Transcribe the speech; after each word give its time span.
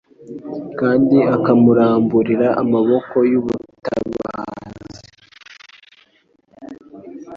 kandi 0.79 1.17
akamuramburira 1.35 2.47
amaboko 2.61 3.15
y'ubutabazi. 3.31 5.01